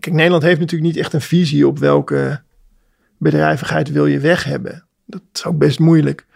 [0.00, 2.42] Kijk, Nederland heeft natuurlijk niet echt een visie op welke
[3.18, 4.84] bedrijvigheid wil je weg hebben.
[5.06, 6.26] Dat is ook best moeilijk.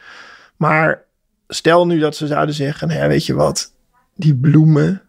[0.57, 1.05] Maar
[1.49, 3.75] stel nu dat ze zouden zeggen, nou ja, weet je wat,
[4.15, 5.03] die bloemen,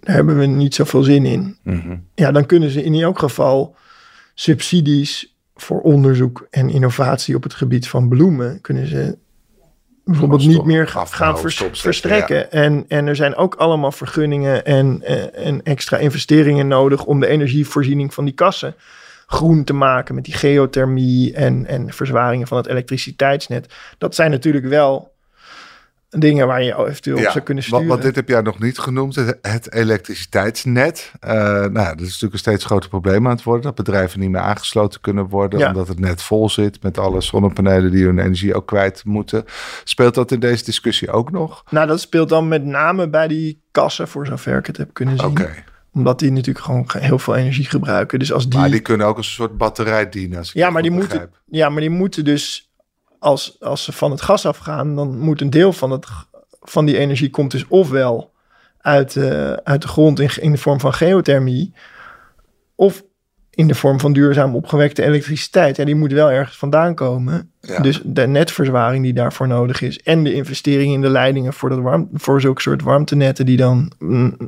[0.00, 1.56] daar hebben we niet zoveel zin in.
[1.62, 1.96] Mhm.
[2.14, 3.76] Ja, dan kunnen ze in elk geval
[4.34, 9.18] subsidies voor onderzoek en innovatie op het gebied van bloemen, kunnen ze
[10.04, 11.38] bijvoorbeeld niet meer gaan
[11.72, 12.52] verstrekken.
[12.52, 17.26] En, en er zijn ook allemaal vergunningen en, eh, en extra investeringen nodig om de
[17.26, 18.74] energievoorziening van die kassen
[19.26, 23.72] groen te maken met die geothermie en, en verzwaringen van het elektriciteitsnet.
[23.98, 25.11] Dat zijn natuurlijk wel
[26.18, 27.86] dingen waar je eventueel op zou kunnen sturen.
[27.86, 31.12] Want, dit heb jij nog niet genoemd, het, elektriciteitsnet.
[31.24, 33.62] Uh, nou, dat is natuurlijk een steeds groter probleem aan het worden.
[33.62, 37.90] Dat bedrijven niet meer aangesloten kunnen worden, omdat het net vol zit met alle zonnepanelen
[37.90, 39.44] die hun energie ook kwijt moeten.
[39.84, 41.64] Speelt dat in deze discussie ook nog?
[41.70, 45.18] Nou, dat speelt dan met name bij die kassen, voor zover ik het heb kunnen
[45.18, 45.26] zien.
[45.26, 48.18] Oké omdat die natuurlijk gewoon heel veel energie gebruiken.
[48.18, 48.58] Dus als die...
[48.58, 50.38] Maar die kunnen ook als een soort batterij dienen.
[50.38, 52.71] Als ja, maar die moeten, ja, maar die moeten dus,
[53.22, 56.06] als, als ze van het gas afgaan, dan moet een deel van, het,
[56.60, 58.32] van die energie komt dus ofwel
[58.78, 61.74] uit, uh, uit de grond in, in de vorm van geothermie,
[62.74, 63.02] of
[63.50, 65.76] in de vorm van duurzaam opgewekte elektriciteit.
[65.76, 67.50] Ja, die moet wel ergens vandaan komen.
[67.82, 70.00] Dus de netverzwaring die daarvoor nodig is.
[70.00, 73.92] En de investering in de leidingen voor, dat warm, voor zulke soort warmtenetten die dan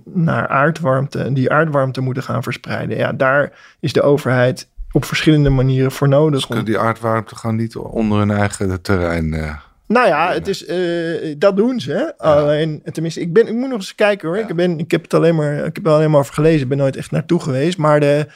[0.05, 2.97] naar aardwarmte, die aardwarmte moeten gaan verspreiden.
[2.97, 6.35] Ja, daar is de overheid op verschillende manieren voor nodig.
[6.35, 9.33] Dus kunnen die aardwarmte gaan niet onder hun eigen terrein...
[9.33, 9.57] Uh...
[9.87, 12.15] Nou ja, het is, uh, dat doen ze.
[12.19, 14.39] Alleen, tenminste, ik, ben, ik moet nog eens kijken hoor.
[14.39, 16.61] Ik, ben, ik heb het alleen maar, ik heb er alleen maar over gelezen.
[16.61, 17.79] Ik ben nooit echt naartoe geweest.
[17.79, 18.27] Maar de,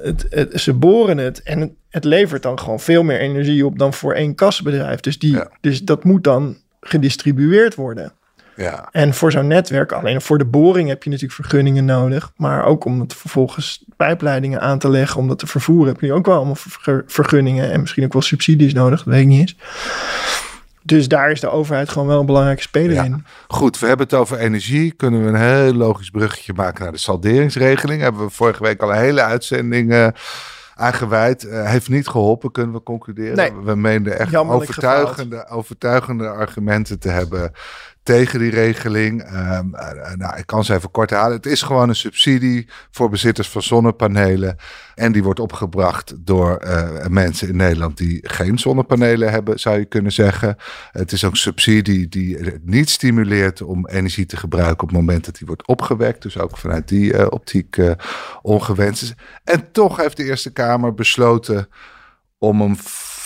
[0.00, 4.12] het, ze boren het en het, levert dan gewoon veel meer energie op dan voor
[4.12, 5.00] één kasbedrijf.
[5.00, 8.12] Dus, die, dus dat moet dan gedistribueerd worden.
[8.58, 8.88] Ja.
[8.90, 12.32] En voor zo'n netwerk, alleen voor de boring heb je natuurlijk vergunningen nodig.
[12.36, 16.12] Maar ook om het vervolgens pijpleidingen aan te leggen, om dat te vervoeren, heb je
[16.12, 16.56] ook wel allemaal
[17.06, 19.02] vergunningen en misschien ook wel subsidies nodig.
[19.02, 19.56] Dat weet ik niet eens.
[20.82, 23.24] Dus daar is de overheid gewoon wel een belangrijke speler in.
[23.48, 24.92] Goed, we hebben het over energie.
[24.92, 28.02] Kunnen we een heel logisch bruggetje maken naar de salderingsregeling?
[28.02, 30.08] Hebben we vorige week al een hele uitzending uh,
[30.74, 31.44] aangeweid.
[31.44, 33.36] Uh, heeft niet geholpen, kunnen we concluderen.
[33.36, 33.52] Nee.
[33.64, 37.52] We meenden echt overtuigende, overtuigende argumenten te hebben
[38.08, 39.22] tegen die regeling.
[39.22, 41.36] Ehm, eh, nou, ik kan ze even kort halen.
[41.36, 44.56] Het is gewoon een subsidie voor bezitters van zonnepanelen.
[44.94, 49.84] En die wordt opgebracht door uh, mensen in Nederland die geen zonnepanelen hebben, zou je
[49.84, 50.56] kunnen zeggen.
[50.90, 55.36] Het is ook subsidie die niet stimuleert om energie te gebruiken op het moment dat
[55.36, 56.22] die wordt opgewekt.
[56.22, 57.76] Dus ook vanuit die uh, optiek
[58.42, 61.68] ongewenst En toch heeft de Eerste Kamer besloten
[62.38, 62.76] om hem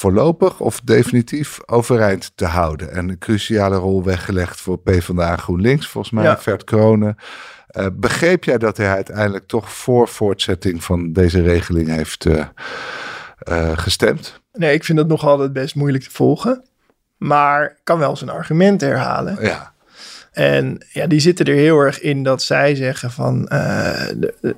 [0.03, 2.93] voorlopig of definitief overeind te houden.
[2.93, 6.39] En een cruciale rol weggelegd voor PvdA GroenLinks, volgens mij, ja.
[6.39, 7.17] Vert Kronen.
[7.77, 12.45] Uh, begreep jij dat hij uiteindelijk toch voor voortzetting van deze regeling heeft uh,
[13.49, 14.41] uh, gestemd?
[14.53, 16.65] Nee, ik vind het nog altijd best moeilijk te volgen.
[17.17, 19.37] Maar kan wel zijn argument herhalen.
[19.41, 19.73] Ja.
[20.33, 24.55] En ja, die zitten er heel erg in dat zij zeggen van uh, de,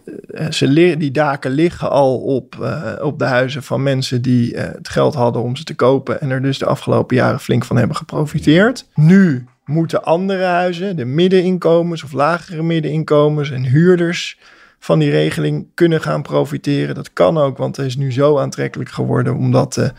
[0.50, 5.14] ze die daken liggen al op, uh, op de huizen van mensen die het geld
[5.14, 8.86] hadden om ze te kopen en er dus de afgelopen jaren flink van hebben geprofiteerd.
[8.94, 14.38] Nu moeten andere huizen, de middeninkomens of lagere middeninkomens en huurders
[14.78, 16.94] van die regeling kunnen gaan profiteren.
[16.94, 19.92] Dat kan ook, want het is nu zo aantrekkelijk geworden omdat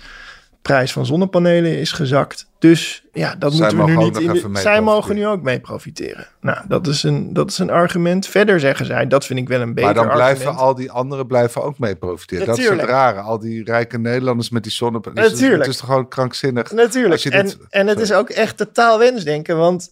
[0.65, 2.49] prijs van zonnepanelen is gezakt.
[2.59, 6.27] Dus ja, dat moeten we nu niet in de, Zij mogen nu ook mee profiteren.
[6.41, 8.27] Nou, dat is, een, dat is een argument.
[8.27, 11.27] Verder zeggen zij, dat vind ik wel een beter Maar dan blijven al die anderen
[11.27, 12.45] blijven ook mee profiteren.
[12.45, 13.19] Dat is het rare.
[13.19, 15.31] Al die rijke Nederlanders met die zonnepanelen.
[15.31, 15.63] Natuurlijk.
[15.63, 16.71] Het is toch gewoon krankzinnig.
[16.71, 17.23] Natuurlijk.
[17.23, 19.57] En, en het is ook echt totaal wensdenken.
[19.57, 19.89] Want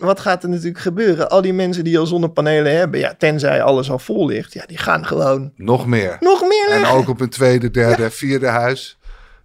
[0.00, 1.30] wat gaat er natuurlijk gebeuren?
[1.30, 4.78] Al die mensen die al zonnepanelen hebben, ja, tenzij alles al vol ligt, ja, die
[4.78, 5.52] gaan gewoon...
[5.56, 6.16] Nog meer.
[6.20, 8.98] Nog meer En ook op een tweede, derde, vierde huis.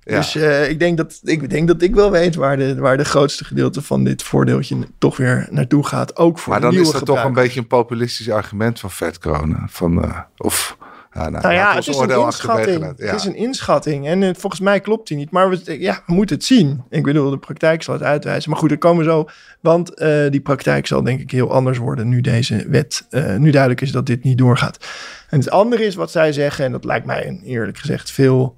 [0.07, 3.05] Dus uh, ik, denk dat, ik denk dat ik wel weet waar de, waar de
[3.05, 6.17] grootste gedeelte van dit voordeeltje toch weer naartoe gaat.
[6.17, 9.67] Ook voor maar dan is dat toch een beetje een populistisch argument van vetkronen.
[9.69, 10.77] Van, uh, of,
[11.13, 12.93] nou, nou ja, het is, een inschatting.
[12.97, 13.05] Ja.
[13.05, 14.07] het is een inschatting.
[14.07, 15.31] En uh, volgens mij klopt die niet.
[15.31, 16.83] Maar we, ja, we moeten het zien.
[16.89, 18.49] Ik bedoel, de praktijk zal het uitwijzen.
[18.49, 19.25] Maar goed, er komen zo.
[19.59, 19.97] Want
[20.29, 24.05] die praktijk zal denk ik heel anders worden nu deze wet, nu duidelijk is dat
[24.05, 24.85] dit niet doorgaat.
[25.29, 28.57] En het andere is wat zij zeggen, en dat lijkt mij een, eerlijk gezegd veel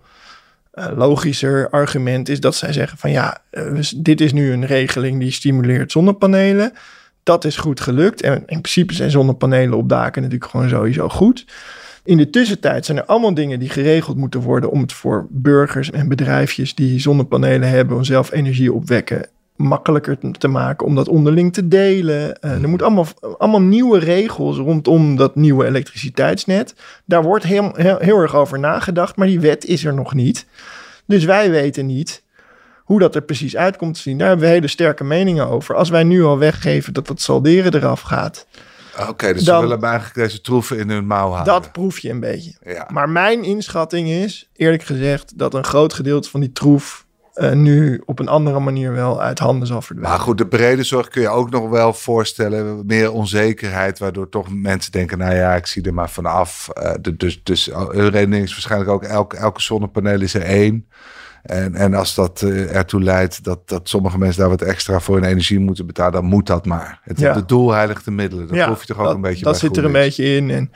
[0.71, 5.31] logischer argument is dat zij zeggen van ja, uh, dit is nu een regeling die
[5.31, 6.73] stimuleert zonnepanelen.
[7.23, 8.21] Dat is goed gelukt.
[8.21, 11.45] En in principe zijn zonnepanelen op daken natuurlijk gewoon sowieso goed.
[12.03, 15.91] In de tussentijd zijn er allemaal dingen die geregeld moeten worden om het voor burgers
[15.91, 21.53] en bedrijfjes die zonnepanelen hebben om zelf energie opwekken makkelijker te maken om dat onderling
[21.53, 22.37] te delen.
[22.41, 26.75] Uh, er moeten allemaal, allemaal nieuwe regels rondom dat nieuwe elektriciteitsnet.
[27.05, 30.45] Daar wordt heel, heel, heel, erg over nagedacht, maar die wet is er nog niet.
[31.05, 32.23] Dus wij weten niet
[32.75, 34.17] hoe dat er precies uitkomt te zien.
[34.17, 35.75] Daar hebben we hele sterke meningen over.
[35.75, 38.47] Als wij nu al weggeven dat dat salderen eraf gaat.
[39.09, 41.53] Oké, dus dan, we willen eigenlijk deze troeven in hun mouw houden.
[41.53, 42.53] Dat proef je een beetje.
[42.63, 42.87] Ja.
[42.91, 47.05] Maar mijn inschatting is, eerlijk gezegd, dat een groot gedeelte van die troef
[47.39, 50.17] uh, nu op een andere manier wel uit handen zal verdwijnen.
[50.17, 52.85] Maar goed, de brede zorg kun je ook nog wel voorstellen.
[52.85, 56.69] Meer onzekerheid, waardoor toch mensen denken, nou ja, ik zie er maar vanaf.
[56.77, 60.87] Uh, dus, dus hun redening is waarschijnlijk ook, elke, elke zonnepaneel is er één.
[61.43, 65.15] En, en als dat uh, ertoe leidt dat, dat sommige mensen daar wat extra voor
[65.15, 66.99] hun energie moeten betalen, dan moet dat maar.
[67.03, 67.33] Het, ja.
[67.33, 68.47] De doel heiligt de middelen.
[68.47, 70.49] Dat ja, proef je toch ook dat, een beetje Dat zit er een beetje in.
[70.49, 70.71] En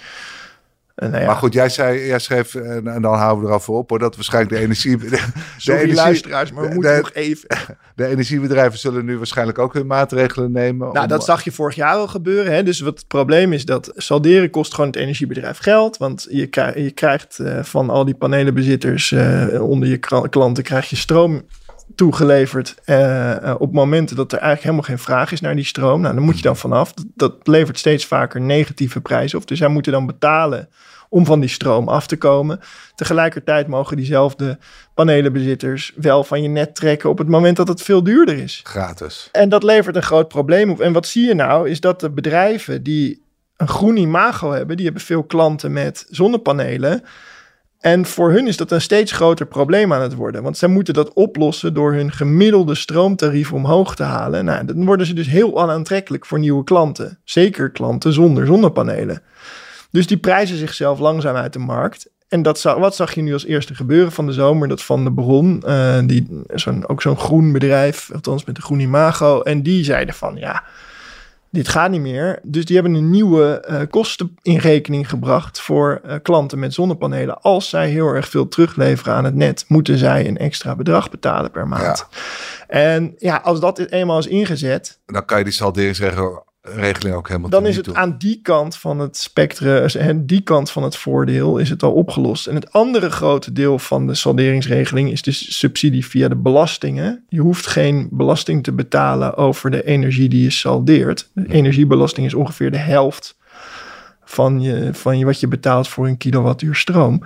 [1.10, 1.26] nou ja.
[1.26, 4.16] Maar goed, jij, zei, jij schreef, en, en dan houden we eraf op hoor, dat
[4.16, 4.98] waarschijnlijk de energie...
[4.98, 5.20] De, de
[5.74, 7.48] energie, luisteraars, maar we moeten nog even...
[7.96, 10.94] De energiebedrijven zullen nu waarschijnlijk ook hun maatregelen nemen.
[10.94, 12.54] Nou, dat zag je vorig jaar al gebeuren.
[12.54, 12.64] Hè?
[12.64, 15.98] Dus wat het probleem is, dat salderen kost gewoon het energiebedrijf geld.
[15.98, 19.98] Want je, krijg, je krijgt uh, van al die panelenbezitters uh, onder je
[20.30, 21.44] klanten, krijg je stroom
[21.96, 26.02] toegeleverd uh, op momenten dat er eigenlijk helemaal geen vraag is naar die stroom.
[26.02, 26.94] Nou, dan moet je dan vanaf.
[26.94, 29.48] Dat, dat levert steeds vaker negatieve prijzen op.
[29.48, 30.70] Dus zij moeten dan betalen
[31.10, 32.60] om van die stroom af te komen.
[32.96, 34.58] Tegelijkertijd mogen diezelfde
[34.94, 38.62] panelenbezitters wel van je net trekken op het moment dat het veel duurder is.
[38.64, 39.30] Gratis.
[39.32, 40.80] En dat levert een groot probleem op.
[40.80, 43.24] En wat zie je nou is dat de bedrijven die
[43.58, 47.04] een groen imago hebben, die hebben veel klanten met zonnepanelen.
[47.84, 50.44] En voor hun is dat een steeds groter probleem aan het worden.
[50.44, 54.46] Want zij moeten dat oplossen door hun gemiddelde stroomtarief omhoog te halen.
[54.46, 57.20] Nou, dan worden ze dus heel onaantrekkelijk voor nieuwe klanten.
[57.24, 59.22] Zeker klanten zonder zonnepanelen.
[59.92, 62.10] Dus die prijzen zichzelf langzaam uit de markt.
[62.28, 64.68] En dat wat zag je nu als eerste gebeuren van de zomer?
[64.68, 68.80] Dat van de Bron, uh, die, zo'n, ook zo'n groen bedrijf, althans met een groen
[68.80, 69.42] imago.
[69.42, 70.64] En die zeiden van ja,
[71.54, 72.40] dit gaat niet meer.
[72.44, 77.42] Dus die hebben een nieuwe uh, kosten in rekening gebracht voor uh, klanten met zonnepanelen.
[77.42, 81.52] Als zij heel erg veel terugleveren aan het net, moeten zij een extra bedrag betalen
[81.52, 82.08] per maand.
[82.10, 82.18] Ja.
[82.68, 85.00] En ja, als dat eenmaal is ingezet.
[85.06, 89.00] Dan kan je die zeggen regeling ook helemaal Dan is het aan die kant van
[89.00, 92.48] het spectrum, en die kant van het voordeel, is het al opgelost.
[92.48, 97.24] En het andere grote deel van de salderingsregeling is dus subsidie via de belastingen.
[97.30, 101.30] Je hoeft geen belasting te betalen over de energie die je saldeert.
[101.34, 103.38] De energiebelasting is ongeveer de helft
[104.24, 107.24] van, je, van je, wat je betaalt voor een kilowattuur stroom.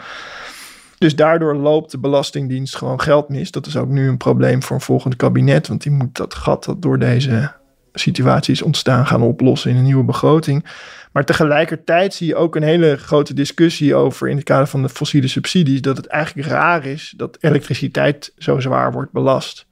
[0.97, 3.51] Dus daardoor loopt de Belastingdienst gewoon geld mis.
[3.51, 6.63] Dat is ook nu een probleem voor een volgend kabinet, want die moet dat gat
[6.63, 7.51] dat door deze
[7.99, 10.65] situaties ontstaan gaan oplossen in een nieuwe begroting.
[11.11, 14.89] Maar tegelijkertijd zie je ook een hele grote discussie over in het kader van de
[14.89, 19.65] fossiele subsidies, dat het eigenlijk raar is dat elektriciteit zo zwaar wordt belast.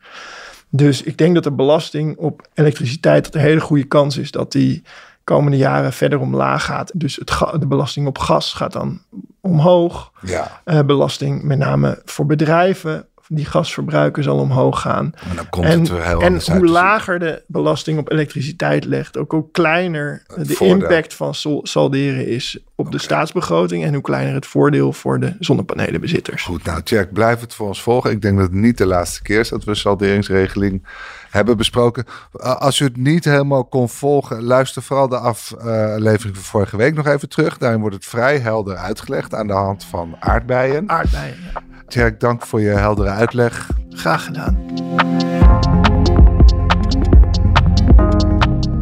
[0.70, 4.52] Dus ik denk dat de belasting op elektriciteit dat een hele goede kans is dat
[4.52, 4.84] die
[5.24, 6.92] komende jaren verder omlaag gaat.
[6.94, 9.02] Dus het de belasting op gas gaat dan
[9.42, 10.12] omhoog.
[10.22, 10.62] Ja.
[10.66, 15.14] Uh, belasting met name voor bedrijven die gasverbruiken zal omhoog gaan.
[15.30, 19.32] En, dan komt en, het heel en hoe lager de belasting op elektriciteit legt, ook
[19.32, 21.34] hoe kleiner de impact van
[21.64, 26.44] salderen is op de staatsbegroting en hoe kleiner het voordeel voor de zonnepanelenbezitters.
[26.44, 28.12] Goed, nou Jack, blijf het voor ons volgen.
[28.12, 30.88] Ik denk dat het niet de laatste keer is dat we salderingsregeling
[31.30, 32.06] hebben besproken.
[32.42, 37.08] Als u het niet helemaal kon volgen, luister vooral de aflevering van vorige week nog
[37.08, 37.58] even terug.
[37.58, 40.90] Daarin wordt het vrij helder uitgelegd aan de hand van aardbeien.
[40.90, 41.75] Aardbeien, ja.
[41.88, 43.69] Tjerk, dank voor je heldere uitleg.
[43.89, 44.58] Graag gedaan.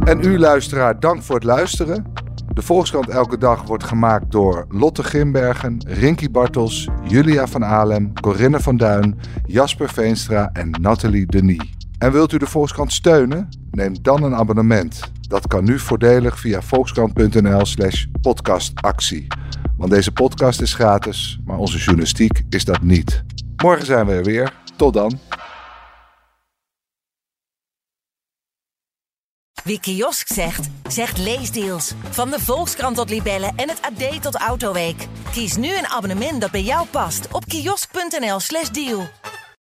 [0.03, 2.05] En u luisteraar, dank voor het luisteren.
[2.53, 8.59] De Volkskrant Elke Dag wordt gemaakt door Lotte Grimbergen, Rinky Bartels, Julia van Alem, Corinne
[8.59, 11.73] van Duin, Jasper Veenstra en Nathalie Denis.
[11.97, 13.49] En wilt u de Volkskrant steunen?
[13.71, 15.11] Neem dan een abonnement.
[15.27, 19.27] Dat kan nu voordelig via volkskrant.nl slash podcastactie.
[19.77, 23.23] Want deze podcast is gratis, maar onze journalistiek is dat niet.
[23.63, 24.53] Morgen zijn we er weer.
[24.75, 25.19] Tot dan.
[29.63, 31.93] Wie kiosk zegt, zegt leesdeals.
[32.09, 35.07] Van de Volkskrant tot Libellen en het AD tot Autoweek.
[35.31, 39.07] Kies nu een abonnement dat bij jou past op kiosk.nl/slash deal.